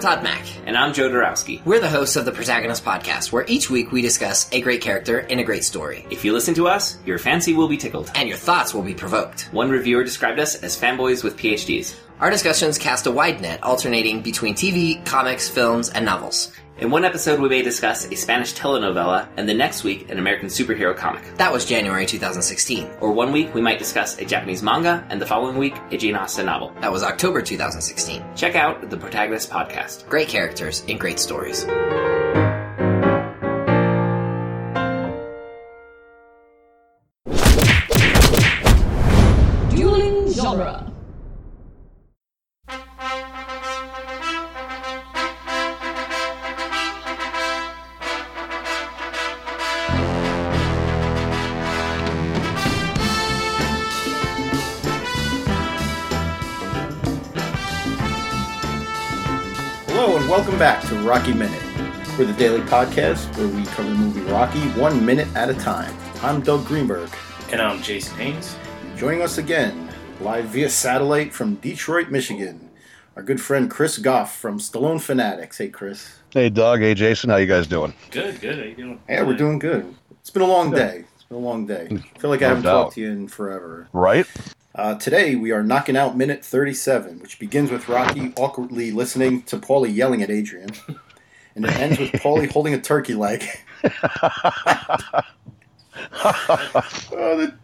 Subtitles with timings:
[0.00, 0.46] Todd Mack.
[0.64, 1.62] And I'm Joe Dorowski.
[1.66, 5.20] We're the hosts of the Protagonist Podcast, where each week we discuss a great character
[5.20, 6.06] in a great story.
[6.10, 8.10] If you listen to us, your fancy will be tickled.
[8.14, 9.50] And your thoughts will be provoked.
[9.52, 11.94] One reviewer described us as fanboys with PhDs.
[12.18, 16.50] Our discussions cast a wide net, alternating between TV, comics, films, and novels.
[16.80, 20.48] In one episode, we may discuss a Spanish telenovela, and the next week, an American
[20.48, 21.22] superhero comic.
[21.36, 22.88] That was January 2016.
[23.00, 26.16] Or one week, we might discuss a Japanese manga, and the following week, a Jane
[26.16, 26.72] Austen novel.
[26.80, 28.24] That was October 2016.
[28.34, 30.08] Check out the Protagonist Podcast.
[30.08, 31.66] Great characters in great stories.
[61.10, 61.60] Rocky Minute.
[62.16, 65.92] We're the daily podcast where we cover the movie Rocky one minute at a time.
[66.22, 67.10] I'm Doug Greenberg.
[67.50, 68.56] And I'm Jason Haynes.
[68.96, 72.70] Joining us again, live via satellite from Detroit, Michigan,
[73.16, 75.58] our good friend Chris Gough from Stallone Fanatics.
[75.58, 76.20] Hey, Chris.
[76.32, 76.78] Hey, Doug.
[76.78, 77.30] Hey, Jason.
[77.30, 77.92] How you guys doing?
[78.12, 78.58] Good, good.
[78.60, 79.00] How you doing?
[79.08, 79.92] Yeah, we're doing good.
[80.20, 81.06] It's been a long day.
[81.16, 81.88] It's been a long day.
[81.90, 82.82] Mm, I feel like I haven't doubt.
[82.84, 83.88] talked to you in forever.
[83.92, 84.26] Right?
[84.72, 89.58] Uh, today we are knocking out minute 37, which begins with Rocky awkwardly listening to
[89.58, 90.70] Paulie yelling at Adrian,
[91.56, 93.44] and it ends with Paulie holding a turkey leg.
[93.82, 95.22] oh,
[97.10, 97.54] the,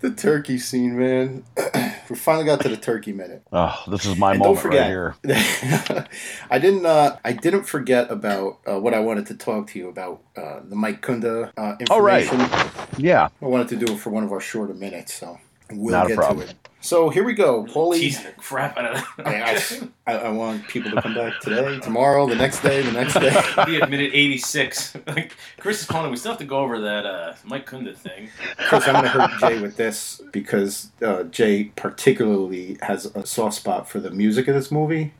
[0.00, 1.42] the turkey scene, man.
[2.10, 3.42] we finally got to the turkey minute.
[3.50, 5.16] Oh, this is my And moment right here.
[6.50, 6.84] I didn't.
[6.84, 10.60] Uh, I didn't forget about uh, what I wanted to talk to you about uh,
[10.62, 12.40] the Mike Kunda uh, information.
[12.42, 12.98] Oh, right.
[12.98, 13.28] Yeah.
[13.40, 15.38] I wanted to do it for one of our shorter minutes, so
[15.74, 16.46] we'll Not a get problem.
[16.46, 16.62] to it.
[16.82, 17.94] So here we go, Paulie.
[18.00, 19.88] Teasing the crap out of I, that.
[20.06, 23.30] I, I want people to come back today, tomorrow, the next day, the next day.
[23.70, 24.96] he admitted 86.
[25.06, 26.10] Like, Chris is calling.
[26.10, 28.30] We still have to go over that uh, Mike Kunda thing.
[28.56, 33.54] Chris, I'm going to hurt Jay with this because uh, Jay particularly has a soft
[33.54, 35.14] spot for the music of this movie.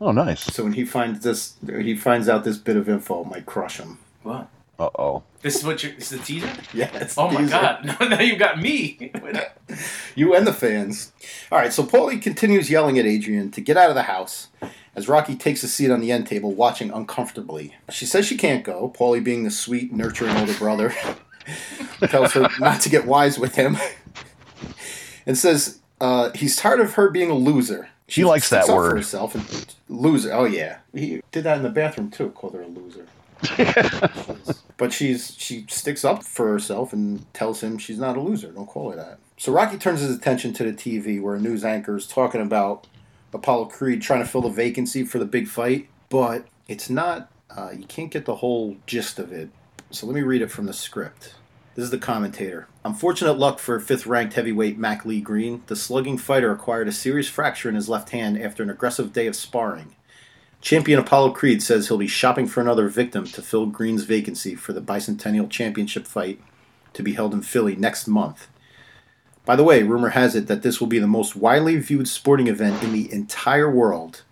[0.00, 0.42] Oh, nice.
[0.42, 3.78] So when he finds this, he finds out this bit of info it might crush
[3.78, 3.98] him.
[4.24, 4.48] What?
[4.78, 5.22] Uh oh.
[5.42, 5.92] This is what you're.
[5.92, 6.50] This is the teaser?
[6.72, 7.84] Yeah, it's Oh my these god.
[8.00, 9.12] now you got me.
[10.16, 11.12] You and the fans.
[11.50, 14.46] All right, so Paulie continues yelling at Adrian to get out of the house
[14.94, 17.74] as Rocky takes a seat on the end table, watching uncomfortably.
[17.90, 18.94] She says she can't go.
[18.96, 20.94] Paulie, being the sweet, nurturing older brother,
[22.08, 23.76] tells her not to get wise with him
[25.26, 27.88] and says uh, he's tired of her being a loser.
[28.06, 28.96] She likes that sticks for word.
[28.96, 30.32] herself and loser.
[30.32, 32.30] Oh yeah, he did that in the bathroom too.
[32.30, 33.06] Called her a loser.
[34.76, 38.50] But she's she sticks up for herself and tells him she's not a loser.
[38.50, 39.18] Don't call her that.
[39.36, 42.86] So Rocky turns his attention to the TV where a news anchor is talking about
[43.32, 47.30] Apollo Creed trying to fill the vacancy for the big fight, but it's not.
[47.50, 49.50] Uh, you can't get the whole gist of it.
[49.90, 51.34] So let me read it from the script.
[51.74, 52.68] This is the commentator.
[52.84, 55.62] Unfortunate luck for fifth ranked heavyweight Mac Lee Green.
[55.66, 59.26] The slugging fighter acquired a serious fracture in his left hand after an aggressive day
[59.26, 59.94] of sparring.
[60.64, 64.72] Champion Apollo Creed says he'll be shopping for another victim to fill Green's vacancy for
[64.72, 66.40] the Bicentennial Championship fight
[66.94, 68.48] to be held in Philly next month.
[69.44, 72.46] By the way, rumor has it that this will be the most widely viewed sporting
[72.46, 74.22] event in the entire world,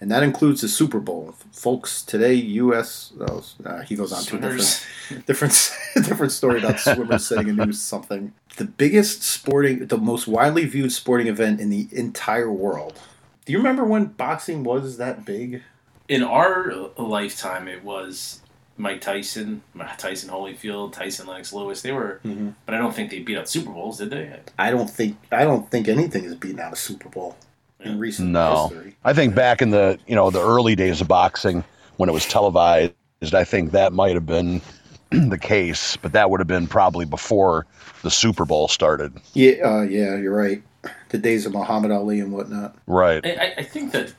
[0.00, 1.34] and that includes the Super Bowl.
[1.52, 3.12] Folks, today U.S.
[3.20, 5.72] Oh, uh, he goes on to a different, different,
[6.08, 8.32] different story about swimmers setting a new something.
[8.56, 12.98] The biggest sporting, the most widely viewed sporting event in the entire world.
[13.44, 15.62] Do you remember when boxing was that big?
[16.08, 18.40] In our lifetime, it was
[18.76, 19.62] Mike Tyson,
[19.98, 21.82] Tyson Holyfield, Tyson Lennox Lewis.
[21.82, 22.20] They were,
[22.66, 24.38] but I don't think they beat out Super Bowls, did they?
[24.58, 27.36] I don't think I don't think anything has beaten out a Super Bowl
[27.80, 28.68] in recent No.
[28.68, 28.96] history.
[29.04, 31.64] I think back in the you know the early days of boxing
[31.96, 32.92] when it was televised,
[33.32, 34.60] I think that might have been
[35.10, 37.66] the case, but that would have been probably before
[38.02, 39.12] the Super Bowl started.
[39.34, 40.62] Yeah, uh, yeah, you're right.
[41.10, 42.74] The days of Muhammad Ali and whatnot.
[42.88, 43.24] Right.
[43.24, 44.12] I, I- I think that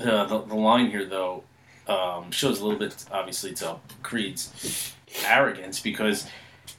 [0.00, 1.44] uh, the, the line here, though,
[1.88, 4.94] um, shows a little bit, obviously, to Creed's
[5.26, 6.26] arrogance because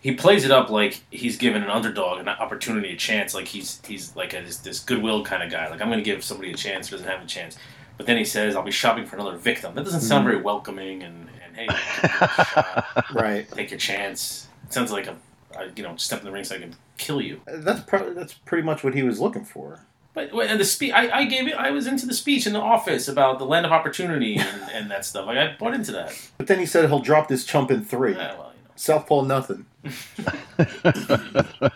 [0.02, 3.82] he plays it up like he's given an underdog an opportunity, a chance, like he's
[3.86, 5.70] he's like a, this, this goodwill kind of guy.
[5.70, 7.58] Like I'm going to give somebody a chance who doesn't have a chance.
[7.98, 11.04] But then he says, "I'll be shopping for another victim." That doesn't sound very welcoming.
[11.04, 11.78] And, and hey, give
[12.48, 13.50] shot, Right.
[13.52, 14.48] take your chance.
[14.66, 15.16] It sounds like a,
[15.58, 17.40] a you know step in the ring so I can kill you.
[17.46, 19.82] That's probably that's pretty much what he was looking for.
[20.14, 21.56] But and the speech, I, I gave it.
[21.56, 24.92] I was into the speech in the office about the land of opportunity and, and
[24.92, 25.26] that stuff.
[25.26, 26.14] Like I bought into that.
[26.38, 28.14] But then he said he'll drop this chump in three.
[28.14, 28.72] Yeah, well, you know.
[28.76, 29.66] Southpaw nothing.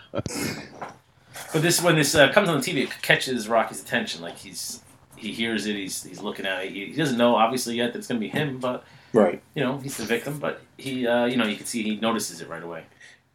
[1.52, 4.20] But this when this uh, comes on the TV, it catches Rocky's attention.
[4.20, 4.82] Like he's
[5.16, 5.76] he hears it.
[5.76, 6.72] He's he's looking at it.
[6.72, 9.40] He, he doesn't know obviously yet that it's going to be him, but Right.
[9.54, 10.38] you know he's the victim.
[10.38, 12.84] But he, uh, you know, you can see he notices it right away.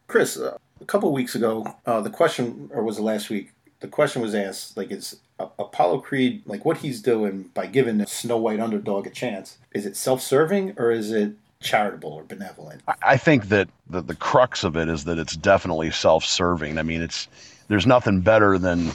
[0.08, 3.52] Chris, uh, a couple of weeks ago, uh, the question, or was it last week?
[3.84, 8.08] The question was asked, like, is Apollo Creed, like, what he's doing by giving the
[8.08, 12.82] Snow White underdog a chance, is it self serving or is it charitable or benevolent?
[12.88, 16.78] I- I think that the, the crux of it is that it's definitely self-serving.
[16.78, 17.28] I mean, it's
[17.68, 18.92] there's nothing better than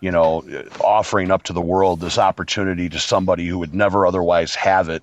[0.00, 0.42] you know
[0.82, 5.02] offering up to the world this opportunity to somebody who would never otherwise have it.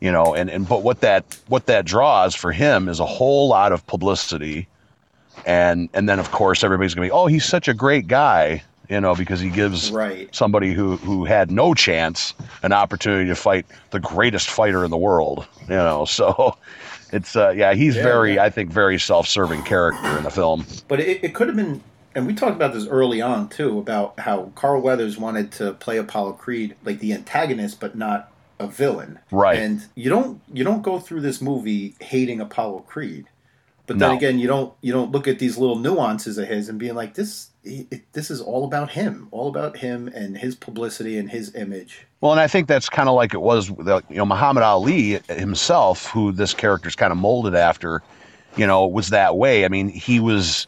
[0.00, 3.46] You know, and, and but what that what that draws for him is a whole
[3.46, 4.66] lot of publicity,
[5.46, 9.00] and and then of course everybody's gonna be oh he's such a great guy you
[9.00, 10.32] know because he gives Right.
[10.34, 14.96] somebody who who had no chance an opportunity to fight the greatest fighter in the
[14.98, 16.56] world you know so
[17.12, 18.44] it's uh yeah he's Yeah, very yeah.
[18.44, 21.82] i think very self-serving character in the film But it, it could have been,
[22.14, 25.96] and we talked about this early on too, about how Carl Weathers wanted to play
[25.98, 29.18] Apollo Creed like the antagonist, but not a villain.
[29.30, 29.58] Right.
[29.58, 33.24] And you don't you don't go through this movie hating Apollo Creed,
[33.86, 34.16] but then No.
[34.16, 37.14] again, you don't you don't look at these little nuances of his and being like
[37.14, 37.48] this.
[37.64, 41.54] It, it- this is all about him, all about him and his publicity and his
[41.54, 42.06] image.
[42.20, 45.18] well and i think that's kind of like it was with, you know muhammad ali
[45.28, 48.02] himself who this character's kind of molded after
[48.56, 50.66] you know was that way i mean he was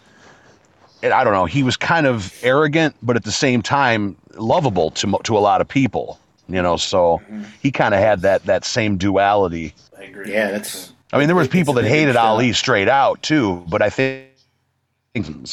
[1.02, 5.18] i don't know he was kind of arrogant but at the same time lovable to
[5.22, 6.18] to a lot of people
[6.48, 7.44] you know so mm-hmm.
[7.60, 10.32] he kind of had that that same duality I agree.
[10.32, 12.26] Yeah, that's I mean, there was people that hated shot.
[12.26, 14.26] Ali straight out too, but I think,
[15.14, 15.44] you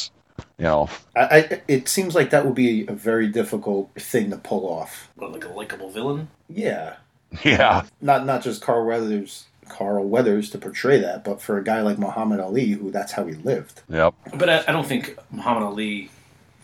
[0.58, 1.62] know, I, I.
[1.68, 5.08] It seems like that would be a very difficult thing to pull off.
[5.14, 6.28] What, like a likable villain.
[6.48, 6.96] Yeah,
[7.44, 11.80] yeah, not not just Carl Weathers, Carl Weathers to portray that, but for a guy
[11.80, 13.82] like Muhammad Ali, who that's how he lived.
[13.88, 16.10] yep, But I, I don't think Muhammad Ali.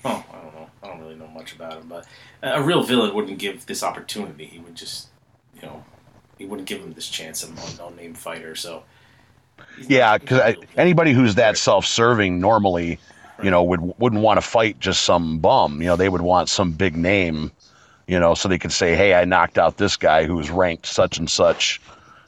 [0.04, 0.70] Oh, I don't know.
[0.82, 2.04] I don't really know much about him, but
[2.42, 4.46] a real villain wouldn't give this opportunity.
[4.46, 5.08] He would just,
[5.54, 5.84] you know,
[6.38, 7.44] he wouldn't give him this chance.
[7.44, 8.55] A no-name fighter.
[8.55, 8.85] So.
[9.87, 10.17] yeah.
[10.19, 10.79] Because not a real villain.
[10.79, 12.99] anybody who's that self-serving normally,
[13.43, 15.81] you know, would wouldn't want to fight just some bum.
[15.81, 17.52] You know, they would want some big name,
[18.06, 20.87] you know, so they could say, "Hey, I knocked out this guy who was ranked
[20.87, 21.81] such and such,"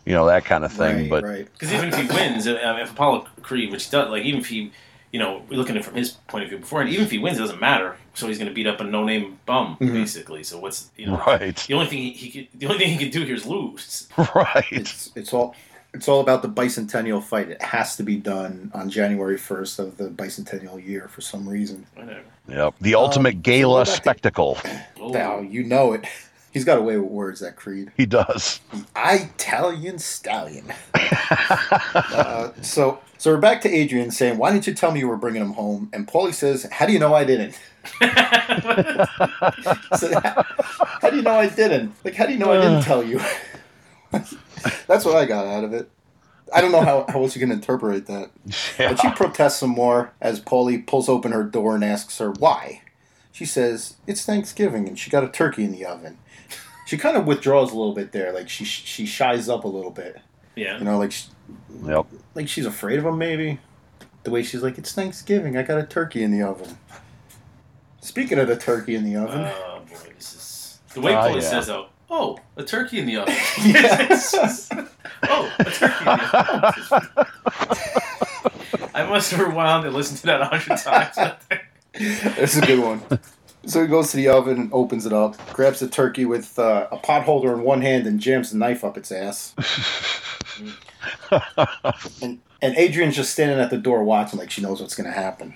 [0.04, 0.96] you know, that kind of thing.
[0.96, 1.48] right, but right.
[1.52, 4.48] Because even if he wins, I mean, if Apollo Creed, which does, like even if
[4.48, 4.72] he,
[5.12, 7.10] you know, we're looking at it from his point of view before, and even if
[7.10, 7.96] he wins, it doesn't matter.
[8.14, 9.92] So he's going to beat up a no-name bum, Mhm.
[9.92, 10.42] basically.
[10.44, 12.96] So what's you know, right, the only thing he, he could, the only thing he
[12.98, 14.08] can do here is lose.
[14.34, 15.54] right, It's it's all
[15.92, 17.48] it's all about the bicentennial fight.
[17.48, 21.84] It has to be done on January first of the bicentennial year for some reason.
[21.96, 22.20] Whatever.
[22.48, 22.74] yep.
[22.80, 24.58] The ultimate gala what about the- spectacle.
[25.00, 26.04] Oh, Now you know it.
[26.52, 27.92] He's got a way with words, that Creed.
[27.96, 28.60] He does.
[28.72, 30.72] The Italian stallion.
[30.94, 35.16] uh, so, so we're back to Adrian saying, "Why didn't you tell me you were
[35.16, 37.58] bringing him home?" And Paulie says, "How do you know I didn't?"
[39.96, 41.94] So, how do you know I didn't?
[42.04, 43.20] Like, how do you know I didn't tell you?
[44.10, 45.90] That's what I got out of it.
[46.52, 48.30] I don't know how, how else you can interpret that.
[48.78, 48.92] Yeah.
[48.92, 52.82] But she protests some more as Paulie pulls open her door and asks her why.
[53.32, 56.18] She says, It's Thanksgiving and she got a turkey in the oven.
[56.86, 59.90] She kind of withdraws a little bit there, like she she shies up a little
[59.92, 60.20] bit.
[60.56, 60.78] yeah.
[60.78, 61.28] You know, like she,
[61.84, 62.06] Yep.
[62.34, 63.58] like she's afraid of him maybe.
[64.24, 66.76] The way she's like, It's Thanksgiving, I got a turkey in the oven.
[68.00, 69.46] Speaking of the turkey in the oven.
[69.46, 71.40] Oh boy, this is the way Ah, Paulie yeah.
[71.48, 71.86] says though.
[72.10, 73.34] Oh, a turkey in the oven.
[73.64, 74.34] Yes.
[75.28, 77.08] oh, a turkey in the oven.
[78.94, 81.16] I must have rewound and listened to that a hundred times.
[82.00, 83.02] That's a good one.
[83.66, 86.88] So he goes to the oven and opens it up, grabs the turkey with uh,
[86.90, 89.54] a pot holder in one hand and jams the knife up its ass.
[92.22, 95.12] and and Adrian's just standing at the door watching like she knows what's going to
[95.12, 95.54] happen.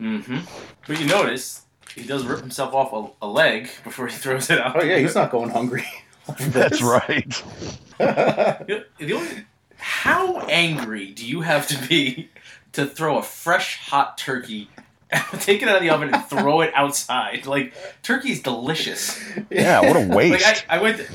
[0.00, 0.38] mm-hmm.
[0.86, 1.62] But you notice
[1.94, 4.76] he does rip himself off a, a leg before he throws it out.
[4.76, 5.86] Oh yeah, he's not going hungry.
[6.38, 7.42] That's right.
[8.00, 9.44] You know, the only,
[9.76, 12.30] how angry do you have to be
[12.72, 14.70] to throw a fresh hot turkey,
[15.40, 17.46] take it out of the oven, and throw it outside?
[17.46, 19.20] Like turkey's delicious.
[19.50, 20.64] Yeah, what a Like waste.
[20.68, 21.08] I, I went,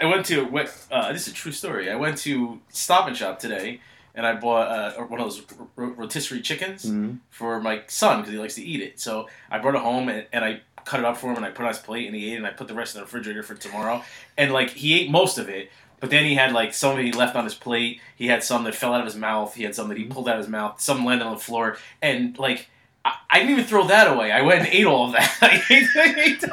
[0.00, 0.46] I went to?
[0.90, 1.90] Uh, this is a true story.
[1.90, 3.80] I went to Stop and Shop today,
[4.14, 5.42] and I bought uh, one of those
[5.76, 7.18] rotisserie chickens Mhm.
[7.30, 9.00] for my son because he likes to eat it.
[9.00, 11.50] So I brought it home and, and I cut it up for him and I
[11.50, 13.00] put it on his plate and he ate it and I put the rest in
[13.00, 14.02] the refrigerator for tomorrow.
[14.38, 17.34] And like he ate most of it, but then he had like some he left
[17.36, 18.00] on his plate.
[18.16, 19.54] He had some that fell out of his mouth.
[19.54, 20.80] He had some that he pulled out of his mouth.
[20.80, 21.76] Some landed on the floor.
[22.00, 22.68] And like
[23.06, 24.32] I, I didn't even throw that away.
[24.32, 25.38] I went and ate all of that.
[25.40, 26.44] I ate, I ate,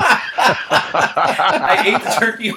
[0.69, 2.53] I ate the turkey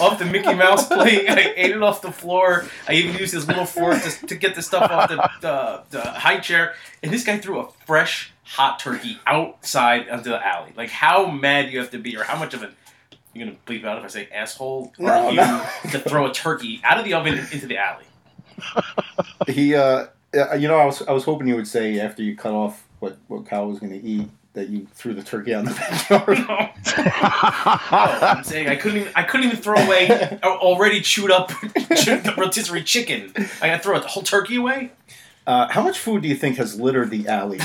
[0.00, 1.28] off the Mickey Mouse plate.
[1.28, 2.66] I ate it off the floor.
[2.88, 6.10] I even used his little fork to, to get the stuff off the, the, the
[6.10, 6.74] high chair.
[7.02, 10.72] And this guy threw a fresh hot turkey outside onto the alley.
[10.76, 12.70] Like, how mad you have to be, or how much of a
[13.32, 14.92] you're gonna bleep out if I say asshole?
[14.98, 15.64] No, are you no.
[15.92, 18.04] to throw a turkey out of the oven into the alley?
[19.46, 22.36] He, uh, uh, you know, I was I was hoping you would say after you
[22.36, 25.60] cut off what what Kyle was going to eat that you threw the turkey out
[25.60, 25.72] in the
[26.08, 26.38] backyard.
[26.48, 26.68] No.
[27.92, 31.52] No, I'm saying I couldn't even I couldn't even throw away already chewed up
[32.36, 33.32] rotisserie chicken.
[33.60, 34.90] I gotta throw the whole turkey away.
[35.46, 37.58] Uh, how much food do you think has littered the alley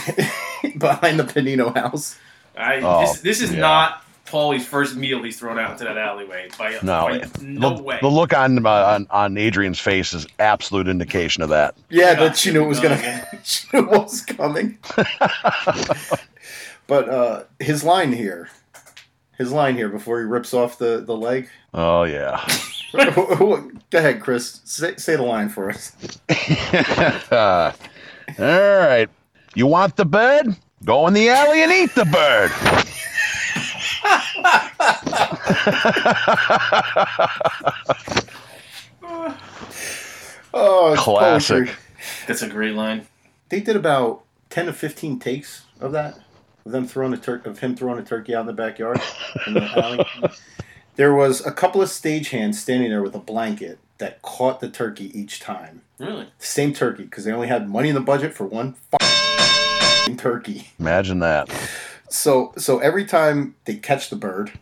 [0.77, 2.17] behind the Pennino house?
[2.57, 3.59] I, Oh, this, this is yeah.
[3.59, 6.49] not Paulie's first meal he's thrown out into that alleyway.
[6.57, 7.99] By, No, by no the, way.
[8.01, 11.75] the look on, uh, on on Adrian's face is absolute indication of that.
[11.89, 12.99] Yeah, Yeah, that she knew it was gonna.
[13.01, 13.21] going.
[13.43, 14.77] she knew what was coming.
[16.87, 18.49] but uh, his line here,
[19.37, 21.49] his line here before he rips off the the leg.
[21.73, 22.45] Oh yeah.
[22.93, 24.61] Go ahead, Chris.
[24.63, 25.91] Say, say the line for us.
[27.31, 27.71] Uh,
[28.39, 28.45] all
[28.87, 29.07] right.
[29.53, 30.55] You want the bird?
[30.85, 32.51] Go in the alley and eat the bird.
[40.57, 41.65] Oh, it's Classic.
[41.65, 41.75] poetry.
[42.27, 43.07] That's a great line.
[43.49, 46.17] They did about ten to fifteen takes of that,
[46.65, 48.99] of them throwing a tur- of him throwing a turkey out in the backyard.
[49.47, 50.05] In the.
[50.97, 55.11] There was a couple of stagehands standing there with a blanket that caught the turkey
[55.19, 55.81] each time.
[55.99, 56.27] Really?
[56.39, 60.69] Same turkey because they only had money in the budget for one f***ing turkey.
[60.79, 61.49] Imagine that.
[62.09, 64.53] So so every time they catch the bird,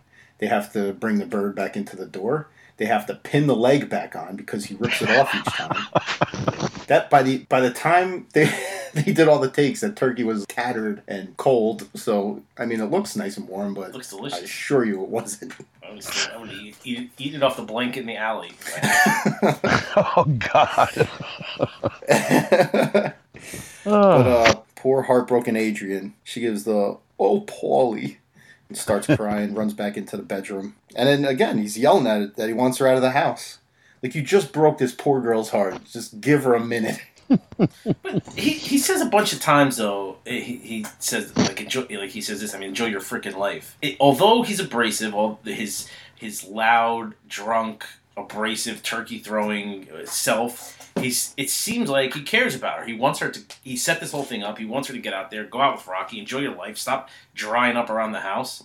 [0.43, 2.50] they have to bring the bird back into the door.
[2.75, 5.88] They have to pin the leg back on because he rips it off each time.
[6.88, 8.53] That by the by the time they
[8.93, 11.88] they did all the takes, that turkey was tattered and cold.
[11.95, 15.07] So I mean, it looks nice and warm, but It looks I assure you, it
[15.07, 15.53] wasn't.
[15.81, 18.51] I would, I would eat, eat, eat it off the blanket in the alley.
[19.95, 21.07] Oh God.
[23.85, 28.23] but uh, poor heartbroken Adrian, she gives the oh Paulie and
[28.72, 32.48] starts crying, runs back into the bedroom, and then again he's yelling at it that
[32.48, 33.60] he wants her out of the house.
[34.01, 35.84] Like you just broke this poor girl's heart.
[35.86, 37.00] Just give her a minute.
[38.36, 40.17] He, he says a bunch of times though.
[40.25, 42.53] Eh, he, he says like enjoy like he says this.
[42.53, 43.77] I mean, enjoy your freaking life.
[43.82, 50.91] It, although he's abrasive, all his his loud, drunk, abrasive, turkey throwing self.
[50.98, 51.34] He's.
[51.38, 52.86] It seems like he cares about her.
[52.86, 53.41] He wants her to.
[53.63, 54.58] He set this whole thing up.
[54.58, 57.10] He wants her to get out there, go out with Rocky, enjoy your life, stop
[57.34, 58.63] drying up around the house.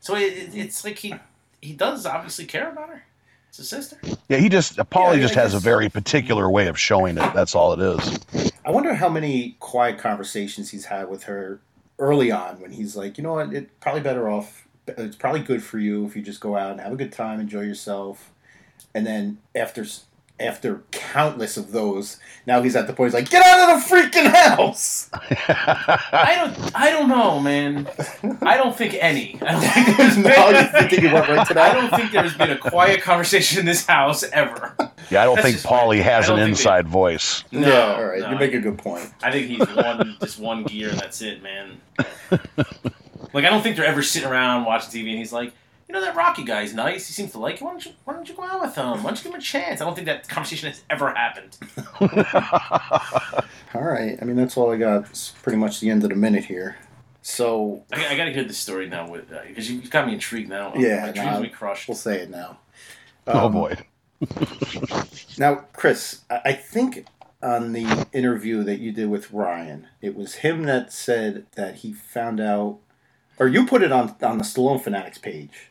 [0.00, 1.14] So it, it, it's like he
[1.60, 3.04] he does obviously care about her.
[3.48, 3.98] It's a sister.
[4.28, 7.34] Yeah, he just Paulie Yeah, just has a very particular way of showing it.
[7.34, 8.52] That's all it is.
[8.64, 11.60] I wonder how many quiet conversations he's had with her
[11.98, 14.66] early on when he's like, you know what, it's probably better off.
[14.86, 17.40] It's probably good for you if you just go out and have a good time,
[17.40, 18.30] enjoy yourself.
[18.94, 19.84] And then after
[20.38, 23.94] after countless of those, now he's at the point he's like, get out of the
[23.94, 25.08] freaking house.
[25.12, 26.76] I don't.
[26.78, 27.88] I don't know, man.
[28.42, 29.38] I don't think any.
[29.40, 32.36] I don't think there's no, been- you think he went right I don't think there's
[32.36, 34.74] been a quiet conversation in this house ever.
[35.10, 37.42] Yeah, I don't That's think just Paulie has an think they- inside voice.
[37.52, 39.10] No, yeah, all right, no, you make a good point.
[39.22, 41.80] I think he's one, just one gear, and that's it, man.
[43.32, 45.52] like I don't think they're ever sitting around watching TV, and he's like,
[45.88, 47.06] you know, that Rocky guy's nice.
[47.06, 47.66] He seems to like you.
[47.66, 49.02] Why don't you, why don't you go out with him?
[49.02, 49.80] Why don't you give him a chance?
[49.80, 51.56] I don't think that conversation has ever happened.
[53.74, 55.10] All right, I mean that's all I got.
[55.10, 56.76] It's pretty much the end of the minute here.
[57.22, 60.48] So I, I got to hear this story now, with because you've got me intrigued
[60.48, 60.72] now.
[60.76, 61.88] Yeah, my no, dreams will be crushed.
[61.88, 62.58] we'll say it now.
[63.26, 63.76] oh Um, boy.
[65.38, 67.06] Now, Chris, I I think
[67.42, 71.92] on the interview that you did with Ryan, it was him that said that he
[71.92, 72.78] found out,
[73.38, 75.70] or you put it on on the Stallone Fanatics page.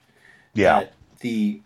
[0.55, 0.85] Yeah.
[1.19, 1.61] the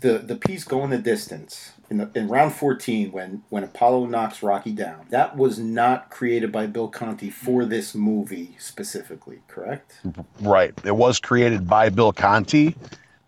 [0.00, 4.42] the the piece going the distance in the in round fourteen when when Apollo knocks
[4.42, 5.06] Rocky down.
[5.10, 10.00] That was not created by Bill Conti for this movie specifically, correct?
[10.40, 10.72] Right.
[10.84, 12.74] It was created by Bill Conti,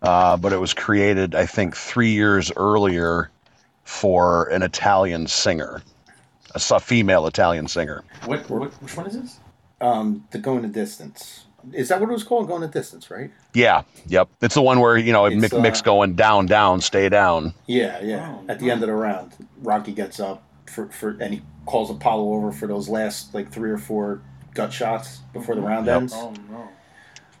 [0.01, 3.29] uh, but it was created, I think, three years earlier
[3.83, 5.81] for an Italian singer,
[6.55, 8.03] A female Italian singer.
[8.25, 8.71] What, what?
[8.81, 9.39] Which one is this?
[9.81, 11.45] Um, the going the distance.
[11.71, 12.47] Is that what it was called?
[12.47, 13.31] Going the distance, right?
[13.53, 13.83] Yeah.
[14.07, 14.29] Yep.
[14.41, 17.53] It's the one where you know It's, Mick, Mick's uh, going down, down, stay down.
[17.67, 18.37] Yeah, yeah.
[18.39, 21.89] Oh, At the end of the round, Rocky gets up for, for and he calls
[21.89, 24.21] Apollo over for those last like three or four
[24.53, 25.95] gut shots before the round Yep.
[26.01, 26.13] ends.
[26.15, 26.67] Oh no.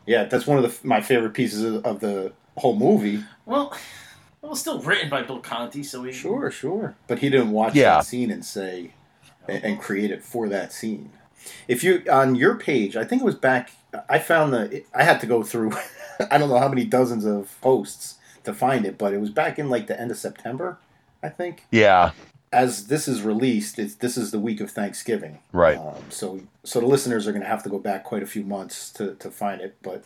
[0.05, 3.23] Yeah, that's one of the, my favorite pieces of, of the whole movie.
[3.45, 3.73] Well,
[4.41, 6.11] it was still written by Bill Conti, so he.
[6.11, 6.95] Sure, sure.
[7.07, 7.95] But he didn't watch Yeah.
[7.95, 8.93] that scene and say
[9.47, 11.11] and, and create it for that scene.
[11.67, 13.71] If you on your page, I think it was back.
[14.09, 14.83] I found the.
[14.93, 15.73] I had to go through.
[16.31, 19.57] I don't know how many dozens of posts to find it, but it was back
[19.57, 20.77] in like the end of September,
[21.21, 21.63] I think.
[21.71, 22.11] Yeah.
[22.51, 25.39] as this is released, it's, this is the week of Thanksgiving.
[25.51, 25.77] Right.
[25.77, 28.43] Um, so, so the listeners are going to have to go back quite a few
[28.43, 29.75] months to, to find it.
[29.81, 30.03] But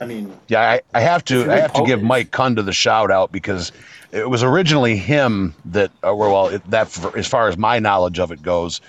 [0.00, 1.50] I mean, Yeah, I, I have to.
[1.50, 3.70] I have to give Mike Kunda the shout out because
[4.12, 5.90] it was originally him that.
[6.02, 8.80] Uh, well, it, that for, as far as my knowledge of it goes,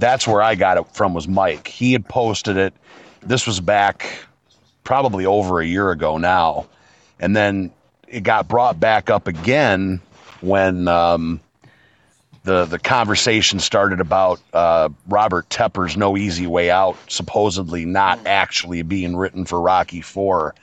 [0.00, 1.14] that's where I got it from.
[1.14, 1.68] Was Mike?
[1.68, 2.74] He had posted it.
[3.22, 4.24] This was back
[4.82, 6.66] probably over a year ago now,
[7.20, 7.70] and then
[8.08, 10.00] it got brought back up again
[10.40, 11.40] when um,
[12.44, 18.82] the the conversation started about uh, Robert Tepper's "No Easy Way Out" supposedly not actually
[18.82, 20.54] being written for Rocky Four,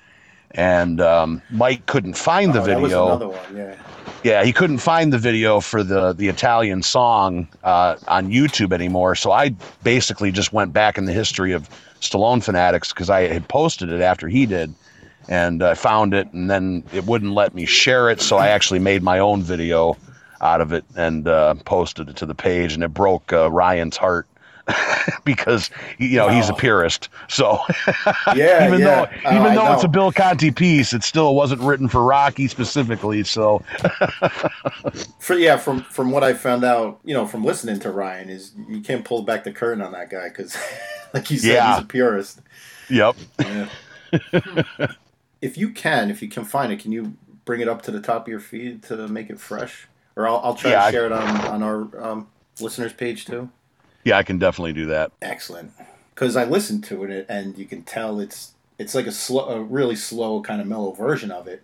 [0.58, 3.06] and um, Mike couldn't find the oh, video.
[3.06, 3.56] another one.
[3.56, 3.76] Yeah.
[4.24, 9.16] Yeah, he couldn't find the video for the the Italian song uh, on YouTube anymore.
[9.16, 9.50] So I
[9.84, 11.70] basically just went back in the history of
[12.02, 14.74] Stallone fanatics because I had posted it after he did,
[15.30, 18.20] and I found it, and then it wouldn't let me share it.
[18.20, 19.96] So I actually made my own video
[20.42, 23.98] out of it and uh, posted it to the page, and it broke uh, Ryan's
[23.98, 24.28] heart.
[25.24, 27.60] because you know he's a purist, so
[28.36, 28.68] Yeah.
[28.68, 29.06] even yeah.
[29.06, 29.88] though even I though it's a.
[29.88, 33.24] Bill Conti piece, it still wasn't written for Rocky specifically.
[33.24, 33.64] So
[35.20, 38.52] For yeah, from from what I found out, you know, from listening to Ryan, is
[38.68, 40.56] you can't pull back the curtain on that guy because,
[41.14, 41.76] like you said, Yeah.
[41.76, 42.42] he's a purist.
[42.90, 43.16] Yep.
[43.40, 43.68] Yeah.
[45.42, 47.14] if you can, if you can find it, can you
[47.46, 49.88] bring it up to the top of your feed to make it fresh?
[50.16, 52.28] Or I'll, I'll try Yeah, to I- share it on on our um,
[52.60, 53.50] listeners page too.
[54.08, 55.12] Yeah, I can definitely do that.
[55.22, 55.74] Excellent,
[56.16, 59.62] because I listened to it and you can tell it's it's like a slow, a
[59.62, 61.62] really slow kind of mellow version of it,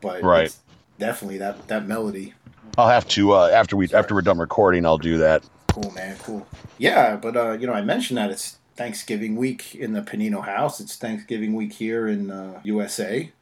[0.00, 0.44] but Right.
[0.44, 0.60] it's
[1.00, 2.34] definitely that that melody.
[2.78, 4.86] I'll have to uh, after we after we're done recording.
[4.86, 5.42] I'll do that.
[5.66, 6.16] Cool, man.
[6.22, 6.46] Cool.
[6.78, 10.78] Yeah, but uh, you know, I mentioned that it's Thanksgiving week in the Pennino house.
[10.78, 13.32] It's Thanksgiving week here in uh, USA.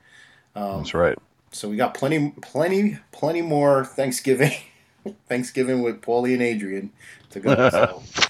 [0.57, 1.19] Um, That's right.
[1.52, 4.52] so we got plenty, plenty, plenty more Thanksgiving,
[5.28, 6.90] Thanksgiving with Paulie and Adrian
[7.31, 7.69] to go.
[7.71, 8.02] So,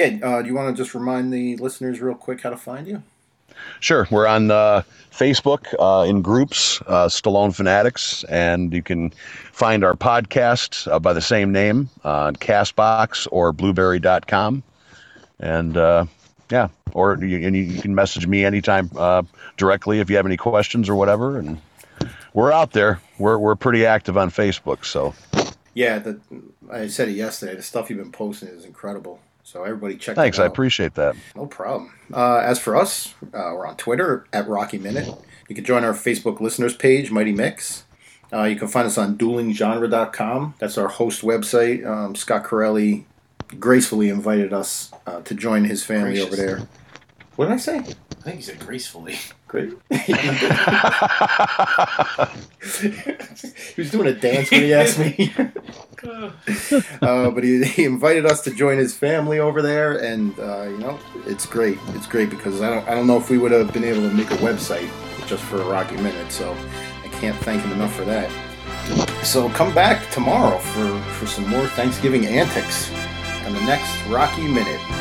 [0.00, 0.26] yeah.
[0.26, 3.02] Uh, do you want to just remind the listeners real quick how to find you?
[3.80, 4.06] Sure.
[4.10, 9.10] We're on uh, Facebook uh, in groups, uh, Stallone Fanatics, and you can
[9.52, 14.62] find our podcast uh, by the same name on Castbox or Blubrry.com.
[15.38, 16.06] And uh,
[16.50, 19.22] yeah, or you, and you, you can message me anytime uh,
[19.56, 21.38] directly if you have any questions or whatever.
[21.38, 21.60] And
[22.34, 23.00] we're out there.
[23.18, 24.84] We're we're pretty active on Facebook.
[24.84, 25.14] So
[25.74, 26.20] Yeah, the,
[26.70, 27.56] I said it yesterday.
[27.56, 29.20] The stuff you've been posting is incredible.
[29.50, 30.16] So everybody check.
[30.16, 30.22] Out.
[30.22, 30.38] Thanks.
[30.38, 31.16] it I appreciate that.
[31.34, 31.92] No problem.
[32.14, 35.08] Uh, as for us, uh, we're on Twitter at Rocky Minute.
[35.48, 37.82] You can join our Facebook listeners page, Mighty Mick's.
[38.32, 40.54] Uh, you can find us on duelinggenre.com.
[40.60, 41.84] That's our host website.
[41.84, 43.06] Um, Scott Corelli
[43.58, 46.68] gracefully invited us uh, to join his family over there.
[47.34, 47.84] What did I say?
[48.20, 49.16] I think he said gracefully.
[49.48, 49.70] Great.
[53.74, 55.32] he was doing a dance when he asked me.
[57.00, 60.76] uh, but he, he invited us to join his family over there, and uh, you
[60.76, 61.78] know, it's great.
[61.94, 64.14] It's great because I don't I don't know if we would have been able to
[64.14, 64.90] make a website
[65.26, 66.30] just for a Rocky Minute.
[66.30, 66.54] So
[67.02, 68.30] I can't thank him enough for that.
[69.24, 72.92] So come back tomorrow for for some more Thanksgiving antics
[73.46, 74.99] on the next Rocky Minute.